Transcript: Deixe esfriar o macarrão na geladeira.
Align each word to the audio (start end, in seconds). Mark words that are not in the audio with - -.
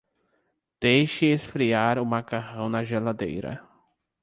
Deixe 0.81 1.27
esfriar 1.27 1.99
o 1.99 2.03
macarrão 2.07 2.67
na 2.67 2.83
geladeira. 2.83 3.63